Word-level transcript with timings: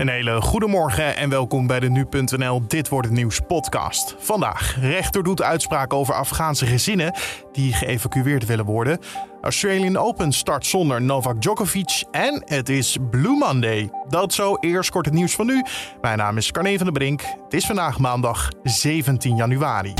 Een 0.00 0.08
hele 0.08 0.40
goede 0.40 0.66
morgen 0.66 1.16
en 1.16 1.28
welkom 1.28 1.66
bij 1.66 1.80
de 1.80 1.90
Nu.nl 1.90 2.62
Dit 2.66 2.88
wordt 2.88 3.06
het 3.06 3.16
nieuws 3.16 3.40
podcast. 3.48 4.16
Vandaag, 4.18 4.76
rechter 4.80 5.22
doet 5.22 5.42
uitspraak 5.42 5.92
over 5.92 6.14
Afghaanse 6.14 6.66
gezinnen 6.66 7.14
die 7.52 7.72
geëvacueerd 7.72 8.46
willen 8.46 8.64
worden. 8.64 8.98
Australian 9.40 9.96
Open 9.96 10.32
start 10.32 10.66
zonder 10.66 11.02
Novak 11.02 11.42
Djokovic 11.42 12.04
en 12.10 12.42
het 12.44 12.68
is 12.68 12.96
Blue 13.10 13.36
Monday. 13.38 13.90
Dat 14.08 14.32
zo, 14.32 14.56
eerst 14.60 14.90
kort 14.90 15.06
het 15.06 15.14
nieuws 15.14 15.34
van 15.34 15.46
nu. 15.46 15.64
Mijn 16.00 16.18
naam 16.18 16.36
is 16.36 16.50
Carne 16.50 16.76
van 16.76 16.86
der 16.86 16.92
Brink. 16.92 17.22
Het 17.44 17.54
is 17.54 17.66
vandaag 17.66 17.98
maandag 17.98 18.50
17 18.62 19.36
januari. 19.36 19.94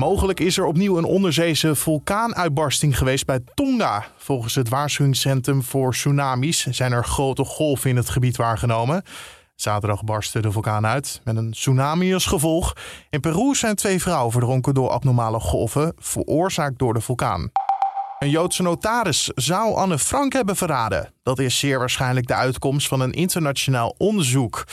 Mogelijk 0.00 0.40
is 0.40 0.58
er 0.58 0.64
opnieuw 0.64 0.98
een 0.98 1.04
onderzeese 1.04 1.74
vulkaanuitbarsting 1.74 2.98
geweest 2.98 3.26
bij 3.26 3.40
Tonga. 3.54 4.06
Volgens 4.16 4.54
het 4.54 4.68
waarschuwingscentrum 4.68 5.62
voor 5.62 5.92
tsunamis 5.92 6.66
zijn 6.66 6.92
er 6.92 7.04
grote 7.04 7.44
golven 7.44 7.90
in 7.90 7.96
het 7.96 8.10
gebied 8.10 8.36
waargenomen. 8.36 9.02
Zaterdag 9.54 10.04
barstte 10.04 10.40
de 10.40 10.52
vulkaan 10.52 10.86
uit 10.86 11.20
met 11.24 11.36
een 11.36 11.52
tsunami 11.52 12.14
als 12.14 12.26
gevolg. 12.26 12.76
In 13.10 13.20
Peru 13.20 13.54
zijn 13.54 13.74
twee 13.74 14.00
vrouwen 14.00 14.32
verdronken 14.32 14.74
door 14.74 14.90
abnormale 14.90 15.40
golven, 15.40 15.92
veroorzaakt 15.98 16.78
door 16.78 16.94
de 16.94 17.00
vulkaan. 17.00 17.50
Een 18.18 18.30
Joodse 18.30 18.62
notaris 18.62 19.30
zou 19.34 19.74
Anne 19.74 19.98
Frank 19.98 20.32
hebben 20.32 20.56
verraden. 20.56 21.12
Dat 21.22 21.38
is 21.38 21.58
zeer 21.58 21.78
waarschijnlijk 21.78 22.26
de 22.26 22.34
uitkomst 22.34 22.88
van 22.88 23.00
een 23.00 23.12
internationaal 23.12 23.94
onderzoek. 23.98 24.64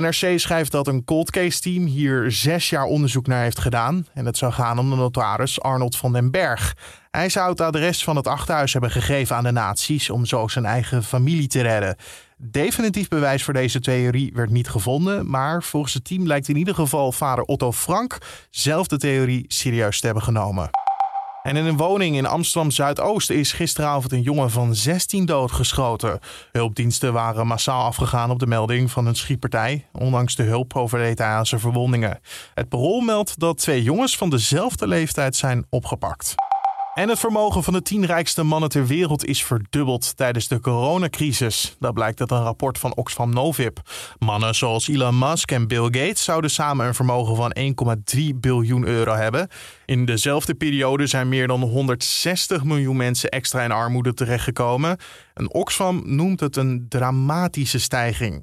NRC 0.00 0.38
schrijft 0.38 0.72
dat 0.72 0.86
een 0.86 1.04
cold 1.04 1.30
case 1.30 1.60
team 1.60 1.84
hier 1.84 2.30
zes 2.30 2.70
jaar 2.70 2.84
onderzoek 2.84 3.26
naar 3.26 3.42
heeft 3.42 3.58
gedaan. 3.58 4.06
En 4.14 4.26
het 4.26 4.36
zou 4.36 4.52
gaan 4.52 4.78
om 4.78 4.90
de 4.90 4.96
notaris 4.96 5.60
Arnold 5.60 5.96
van 5.96 6.12
den 6.12 6.30
Berg. 6.30 6.76
Hij 7.10 7.28
zou 7.28 7.50
het 7.50 7.60
adres 7.60 8.04
van 8.04 8.16
het 8.16 8.26
achterhuis 8.26 8.72
hebben 8.72 8.90
gegeven 8.90 9.36
aan 9.36 9.44
de 9.44 9.50
nazi's 9.50 10.10
om 10.10 10.26
zo 10.26 10.48
zijn 10.48 10.64
eigen 10.64 11.04
familie 11.04 11.48
te 11.48 11.60
redden. 11.60 11.96
Definitief 12.36 13.08
bewijs 13.08 13.44
voor 13.44 13.54
deze 13.54 13.80
theorie 13.80 14.32
werd 14.34 14.50
niet 14.50 14.68
gevonden, 14.68 15.30
maar 15.30 15.62
volgens 15.62 15.94
het 15.94 16.04
team 16.04 16.26
lijkt 16.26 16.48
in 16.48 16.56
ieder 16.56 16.74
geval 16.74 17.12
vader 17.12 17.44
Otto 17.44 17.72
Frank 17.72 18.18
zelf 18.50 18.86
de 18.86 18.98
theorie 18.98 19.44
serieus 19.48 20.00
te 20.00 20.06
hebben 20.06 20.24
genomen. 20.24 20.85
En 21.46 21.56
in 21.56 21.66
een 21.66 21.76
woning 21.76 22.16
in 22.16 22.26
Amsterdam 22.26 22.70
Zuidoost 22.70 23.30
is 23.30 23.52
gisteravond 23.52 24.12
een 24.12 24.22
jongen 24.22 24.50
van 24.50 24.74
16 24.74 25.26
doodgeschoten. 25.26 26.18
Hulpdiensten 26.52 27.12
waren 27.12 27.46
massaal 27.46 27.84
afgegaan 27.84 28.30
op 28.30 28.38
de 28.38 28.46
melding 28.46 28.90
van 28.90 29.06
een 29.06 29.14
schietpartij. 29.14 29.86
Ondanks 29.92 30.36
de 30.36 30.42
hulp 30.42 30.76
overleed 30.76 31.18
hij 31.18 31.28
aan 31.28 31.46
zijn 31.46 31.60
verwondingen. 31.60 32.20
Het 32.54 32.68
parool 32.68 33.00
meldt 33.00 33.38
dat 33.38 33.58
twee 33.58 33.82
jongens 33.82 34.16
van 34.16 34.30
dezelfde 34.30 34.86
leeftijd 34.86 35.36
zijn 35.36 35.66
opgepakt. 35.70 36.34
En 36.96 37.08
het 37.08 37.18
vermogen 37.18 37.62
van 37.62 37.72
de 37.72 37.82
tien 37.82 38.06
rijkste 38.06 38.42
mannen 38.42 38.68
ter 38.68 38.86
wereld 38.86 39.24
is 39.24 39.44
verdubbeld 39.44 40.16
tijdens 40.16 40.48
de 40.48 40.60
coronacrisis. 40.60 41.76
Dat 41.78 41.94
blijkt 41.94 42.20
uit 42.20 42.30
een 42.30 42.42
rapport 42.42 42.78
van 42.78 42.94
Oxfam 42.94 43.30
Novib. 43.30 43.78
Mannen 44.18 44.54
zoals 44.54 44.88
Elon 44.88 45.18
Musk 45.18 45.50
en 45.50 45.68
Bill 45.68 45.84
Gates 45.84 46.24
zouden 46.24 46.50
samen 46.50 46.86
een 46.86 46.94
vermogen 46.94 47.36
van 47.36 47.56
1,3 48.16 48.20
biljoen 48.34 48.86
euro 48.86 49.12
hebben. 49.14 49.48
In 49.86 50.04
dezelfde 50.04 50.54
periode 50.54 51.06
zijn 51.06 51.28
meer 51.28 51.46
dan 51.46 51.60
160 51.60 52.64
miljoen 52.64 52.96
mensen 52.96 53.30
extra 53.30 53.62
in 53.62 53.72
armoede 53.72 54.14
terechtgekomen. 54.14 54.96
En 55.34 55.52
Oxfam 55.52 56.02
noemt 56.04 56.40
het 56.40 56.56
een 56.56 56.86
dramatische 56.88 57.78
stijging. 57.78 58.42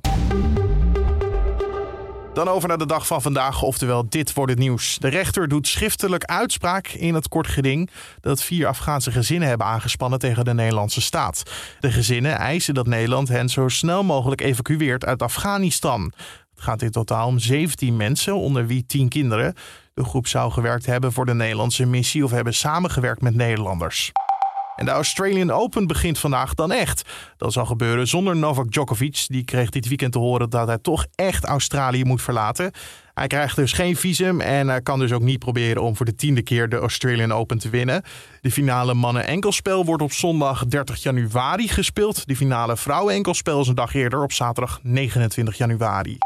Dan 2.33 2.47
over 2.47 2.67
naar 2.67 2.77
de 2.77 2.85
dag 2.85 3.07
van 3.07 3.21
vandaag, 3.21 3.61
oftewel 3.61 4.09
dit 4.09 4.33
wordt 4.33 4.51
het 4.51 4.59
nieuws. 4.59 4.97
De 4.99 5.07
rechter 5.07 5.47
doet 5.47 5.67
schriftelijk 5.67 6.23
uitspraak 6.23 6.87
in 6.87 7.13
het 7.13 7.27
kort 7.27 7.47
geding 7.47 7.89
dat 8.19 8.43
vier 8.43 8.67
Afghaanse 8.67 9.11
gezinnen 9.11 9.47
hebben 9.47 9.67
aangespannen 9.67 10.19
tegen 10.19 10.45
de 10.45 10.53
Nederlandse 10.53 11.01
staat. 11.01 11.43
De 11.79 11.91
gezinnen 11.91 12.37
eisen 12.37 12.73
dat 12.73 12.87
Nederland 12.87 13.27
hen 13.27 13.49
zo 13.49 13.67
snel 13.67 14.03
mogelijk 14.03 14.41
evacueert 14.41 15.05
uit 15.05 15.21
Afghanistan. 15.21 16.11
Het 16.53 16.63
gaat 16.63 16.81
in 16.81 16.91
totaal 16.91 17.27
om 17.27 17.39
17 17.39 17.97
mensen, 17.97 18.35
onder 18.35 18.67
wie 18.67 18.85
10 18.85 19.09
kinderen. 19.09 19.53
De 19.93 20.03
groep 20.03 20.27
zou 20.27 20.51
gewerkt 20.51 20.85
hebben 20.85 21.11
voor 21.11 21.25
de 21.25 21.33
Nederlandse 21.33 21.85
missie 21.85 22.23
of 22.23 22.31
hebben 22.31 22.53
samengewerkt 22.53 23.21
met 23.21 23.35
Nederlanders. 23.35 24.11
En 24.75 24.85
de 24.85 24.91
Australian 24.91 25.51
Open 25.51 25.87
begint 25.87 26.19
vandaag 26.19 26.53
dan 26.53 26.71
echt. 26.71 27.09
Dat 27.37 27.53
zal 27.53 27.65
gebeuren 27.65 28.07
zonder 28.07 28.35
Novak 28.35 28.71
Djokovic. 28.71 29.25
Die 29.27 29.43
kreeg 29.43 29.69
dit 29.69 29.87
weekend 29.87 30.11
te 30.11 30.19
horen 30.19 30.49
dat 30.49 30.67
hij 30.67 30.77
toch 30.77 31.05
echt 31.15 31.45
Australië 31.45 32.03
moet 32.03 32.21
verlaten. 32.21 32.71
Hij 33.13 33.27
krijgt 33.27 33.55
dus 33.55 33.71
geen 33.71 33.95
visum 33.95 34.41
en 34.41 34.67
hij 34.67 34.81
kan 34.81 34.99
dus 34.99 35.11
ook 35.11 35.21
niet 35.21 35.39
proberen 35.39 35.81
om 35.81 35.95
voor 35.95 36.05
de 36.05 36.15
tiende 36.15 36.41
keer 36.41 36.69
de 36.69 36.77
Australian 36.77 37.33
Open 37.33 37.57
te 37.57 37.69
winnen. 37.69 38.03
De 38.41 38.51
finale 38.51 38.93
mannen-enkelspel 38.93 39.85
wordt 39.85 40.03
op 40.03 40.11
zondag 40.11 40.65
30 40.65 41.03
januari 41.03 41.67
gespeeld. 41.67 42.27
De 42.27 42.35
finale 42.35 42.77
vrouwen-enkelspel 42.77 43.61
is 43.61 43.67
een 43.67 43.75
dag 43.75 43.93
eerder 43.93 44.23
op 44.23 44.31
zaterdag 44.31 44.79
29 44.83 45.57
januari. 45.57 46.17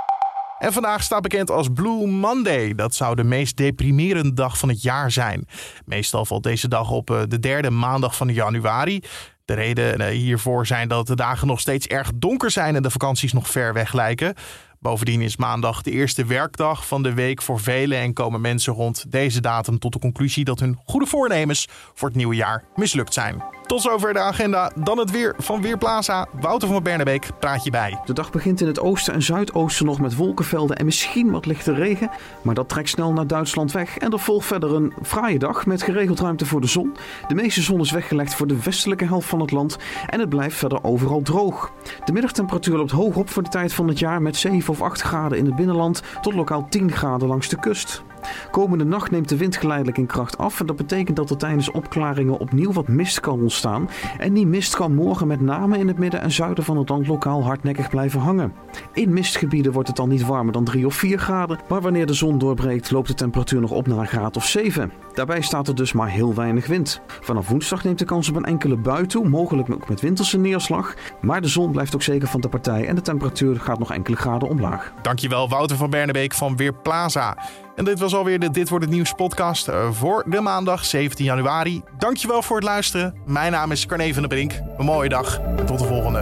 En 0.59 0.73
vandaag 0.73 1.03
staat 1.03 1.21
bekend 1.21 1.51
als 1.51 1.67
Blue 1.73 2.07
Monday. 2.07 2.75
Dat 2.75 2.95
zou 2.95 3.15
de 3.15 3.23
meest 3.23 3.57
deprimerende 3.57 4.33
dag 4.33 4.57
van 4.57 4.69
het 4.69 4.81
jaar 4.81 5.11
zijn. 5.11 5.47
Meestal 5.85 6.25
valt 6.25 6.43
deze 6.43 6.67
dag 6.67 6.91
op 6.91 7.09
eh, 7.09 7.21
de 7.27 7.39
derde 7.39 7.69
maandag 7.69 8.15
van 8.15 8.33
januari. 8.33 9.03
De 9.45 9.53
reden 9.53 9.99
eh, 9.99 10.07
hiervoor 10.07 10.65
zijn 10.65 10.87
dat 10.87 11.07
de 11.07 11.15
dagen 11.15 11.47
nog 11.47 11.59
steeds 11.59 11.87
erg 11.87 12.11
donker 12.15 12.51
zijn 12.51 12.75
en 12.75 12.83
de 12.83 12.89
vakanties 12.89 13.33
nog 13.33 13.49
ver 13.49 13.73
weg 13.73 13.93
lijken. 13.93 14.33
Bovendien 14.79 15.21
is 15.21 15.37
maandag 15.37 15.81
de 15.81 15.91
eerste 15.91 16.25
werkdag 16.25 16.87
van 16.87 17.03
de 17.03 17.13
week 17.13 17.41
voor 17.41 17.59
velen 17.59 17.97
en 17.97 18.13
komen 18.13 18.41
mensen 18.41 18.73
rond 18.73 19.11
deze 19.11 19.41
datum 19.41 19.79
tot 19.79 19.93
de 19.93 19.99
conclusie 19.99 20.43
dat 20.43 20.59
hun 20.59 20.79
goede 20.85 21.05
voornemens 21.05 21.67
voor 21.93 22.07
het 22.07 22.17
nieuwe 22.17 22.35
jaar 22.35 22.63
mislukt 22.75 23.13
zijn. 23.13 23.56
Tot 23.67 23.81
zover 23.81 24.13
de 24.13 24.19
agenda. 24.19 24.71
Dan 24.75 24.97
het 24.97 25.11
weer 25.11 25.35
van 25.37 25.61
Weerplaza. 25.61 26.27
Wouter 26.39 26.67
van 26.67 26.83
Bernebeek 26.83 27.29
praat 27.39 27.63
je 27.63 27.69
bij. 27.69 27.99
De 28.05 28.13
dag 28.13 28.31
begint 28.31 28.61
in 28.61 28.67
het 28.67 28.79
oosten 28.79 29.13
en 29.13 29.21
zuidoosten 29.21 29.85
nog 29.85 29.99
met 29.99 30.15
wolkenvelden 30.15 30.75
en 30.75 30.85
misschien 30.85 31.31
wat 31.31 31.45
lichte 31.45 31.73
regen. 31.73 32.09
Maar 32.41 32.55
dat 32.55 32.69
trekt 32.69 32.89
snel 32.89 33.13
naar 33.13 33.27
Duitsland 33.27 33.71
weg. 33.71 33.97
En 33.97 34.11
er 34.11 34.19
volgt 34.19 34.47
verder 34.47 34.75
een 34.75 34.93
fraaie 35.03 35.39
dag 35.39 35.65
met 35.65 35.83
geregeld 35.83 36.19
ruimte 36.19 36.45
voor 36.45 36.61
de 36.61 36.67
zon. 36.67 36.95
De 37.27 37.35
meeste 37.35 37.61
zon 37.61 37.79
is 37.79 37.91
weggelegd 37.91 38.35
voor 38.35 38.47
de 38.47 38.63
westelijke 38.63 39.05
helft 39.05 39.27
van 39.27 39.39
het 39.39 39.51
land. 39.51 39.77
En 40.09 40.19
het 40.19 40.29
blijft 40.29 40.57
verder 40.57 40.83
overal 40.83 41.21
droog. 41.21 41.71
De 42.05 42.11
middagtemperatuur 42.11 42.77
loopt 42.77 42.91
hoog 42.91 43.15
op 43.15 43.29
voor 43.29 43.43
de 43.43 43.49
tijd 43.49 43.73
van 43.73 43.87
het 43.87 43.99
jaar 43.99 44.21
met 44.21 44.35
7 44.35 44.73
of 44.73 44.81
8 44.81 45.01
graden 45.01 45.37
in 45.37 45.45
het 45.45 45.55
binnenland 45.55 46.01
tot 46.21 46.33
lokaal 46.33 46.67
10 46.69 46.91
graden 46.91 47.27
langs 47.27 47.49
de 47.49 47.59
kust. 47.59 48.03
Komende 48.51 48.85
nacht 48.85 49.11
neemt 49.11 49.29
de 49.29 49.37
wind 49.37 49.57
geleidelijk 49.57 49.97
in 49.97 50.05
kracht 50.05 50.37
af 50.37 50.59
en 50.59 50.65
dat 50.65 50.75
betekent 50.75 51.17
dat 51.17 51.29
er 51.29 51.37
tijdens 51.37 51.71
opklaringen 51.71 52.39
opnieuw 52.39 52.71
wat 52.71 52.87
mist 52.87 53.19
kan 53.19 53.41
ontstaan. 53.41 53.89
En 54.17 54.33
die 54.33 54.47
mist 54.47 54.75
kan 54.75 54.95
morgen 54.95 55.27
met 55.27 55.41
name 55.41 55.77
in 55.77 55.87
het 55.87 55.97
midden 55.97 56.21
en 56.21 56.31
zuiden 56.31 56.63
van 56.63 56.77
het 56.77 56.89
land 56.89 57.07
lokaal 57.07 57.43
hardnekkig 57.43 57.89
blijven 57.89 58.19
hangen. 58.19 58.53
In 58.93 59.13
mistgebieden 59.13 59.71
wordt 59.71 59.87
het 59.87 59.97
dan 59.97 60.09
niet 60.09 60.25
warmer 60.25 60.53
dan 60.53 60.63
3 60.63 60.85
of 60.85 60.95
4 60.95 61.19
graden, 61.19 61.59
maar 61.69 61.81
wanneer 61.81 62.05
de 62.05 62.13
zon 62.13 62.37
doorbreekt 62.37 62.91
loopt 62.91 63.07
de 63.07 63.13
temperatuur 63.13 63.61
nog 63.61 63.71
op 63.71 63.87
naar 63.87 63.97
een 63.97 64.07
graad 64.07 64.37
of 64.37 64.45
7. 64.45 64.91
Daarbij 65.13 65.41
staat 65.41 65.67
er 65.67 65.75
dus 65.75 65.93
maar 65.93 66.09
heel 66.09 66.33
weinig 66.33 66.67
wind. 66.67 67.01
Vanaf 67.21 67.49
woensdag 67.49 67.83
neemt 67.83 67.99
de 67.99 68.05
kans 68.05 68.29
op 68.29 68.35
een 68.35 68.45
enkele 68.45 68.77
bui 68.77 69.05
toe, 69.05 69.29
mogelijk 69.29 69.71
ook 69.73 69.89
met 69.89 70.01
winterse 70.01 70.39
neerslag. 70.39 70.95
Maar 71.21 71.41
de 71.41 71.47
zon 71.47 71.71
blijft 71.71 71.95
ook 71.95 72.01
zeker 72.01 72.27
van 72.27 72.41
de 72.41 72.49
partij 72.49 72.87
en 72.87 72.95
de 72.95 73.01
temperatuur 73.01 73.59
gaat 73.59 73.79
nog 73.79 73.91
enkele 73.91 74.15
graden 74.15 74.49
omlaag. 74.49 74.93
Dankjewel 75.01 75.49
Wouter 75.49 75.77
van 75.77 75.89
Bernebeek 75.89 76.33
van 76.33 76.55
Weerplaza. 76.55 77.37
En 77.77 77.85
dit 77.85 77.99
was 77.99 78.15
alweer 78.15 78.39
de 78.39 78.49
Dit 78.49 78.69
wordt 78.69 78.85
het 78.85 78.93
nieuws 78.93 79.11
podcast 79.11 79.67
eh, 79.67 79.91
voor 79.91 80.23
de 80.27 80.41
maandag 80.41 80.85
17 80.85 81.25
januari. 81.25 81.81
Dankjewel 81.97 82.41
voor 82.41 82.55
het 82.55 82.65
luisteren. 82.65 83.15
Mijn 83.25 83.51
naam 83.51 83.71
is 83.71 83.85
Carne 83.85 84.13
van 84.13 84.21
der 84.21 84.29
Brink. 84.29 84.61
Een 84.77 84.85
mooie 84.85 85.09
dag 85.09 85.39
en 85.57 85.65
tot 85.65 85.79
de 85.79 85.85
volgende. 85.85 86.19